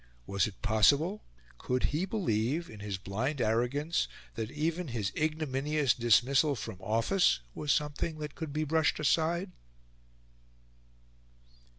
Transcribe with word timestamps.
Was 0.25 0.47
it 0.47 0.63
possible? 0.63 1.21
Could 1.59 1.83
he 1.93 2.05
believe, 2.05 2.71
in 2.71 2.79
his 2.79 2.97
blind 2.97 3.39
arrogance, 3.39 4.07
that 4.33 4.49
even 4.49 4.87
his 4.87 5.11
ignominious 5.15 5.93
dismissal 5.93 6.55
from 6.55 6.77
office 6.81 7.41
was 7.53 7.71
something 7.71 8.17
that 8.17 8.33
could 8.33 8.51
be 8.51 8.63
brushed 8.63 8.97
aside? 8.99 9.51